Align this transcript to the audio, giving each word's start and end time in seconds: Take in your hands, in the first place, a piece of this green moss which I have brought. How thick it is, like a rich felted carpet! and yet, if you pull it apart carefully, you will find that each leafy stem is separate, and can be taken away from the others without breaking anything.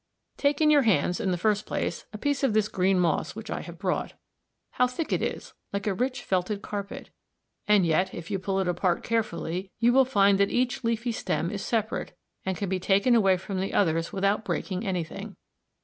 Take 0.35 0.61
in 0.61 0.71
your 0.71 0.81
hands, 0.81 1.19
in 1.19 1.29
the 1.29 1.37
first 1.37 1.67
place, 1.67 2.07
a 2.11 2.17
piece 2.17 2.41
of 2.41 2.53
this 2.55 2.67
green 2.67 2.99
moss 2.99 3.35
which 3.35 3.51
I 3.51 3.61
have 3.61 3.77
brought. 3.77 4.13
How 4.71 4.87
thick 4.87 5.13
it 5.13 5.21
is, 5.21 5.53
like 5.71 5.85
a 5.85 5.93
rich 5.93 6.23
felted 6.23 6.63
carpet! 6.63 7.11
and 7.67 7.85
yet, 7.85 8.11
if 8.11 8.31
you 8.31 8.39
pull 8.39 8.59
it 8.59 8.67
apart 8.67 9.03
carefully, 9.03 9.69
you 9.77 9.93
will 9.93 10.05
find 10.05 10.39
that 10.39 10.49
each 10.49 10.83
leafy 10.83 11.11
stem 11.11 11.51
is 11.51 11.61
separate, 11.63 12.17
and 12.43 12.57
can 12.57 12.67
be 12.67 12.79
taken 12.79 13.13
away 13.13 13.37
from 13.37 13.59
the 13.61 13.75
others 13.75 14.11
without 14.11 14.43
breaking 14.43 14.87
anything. 14.87 15.35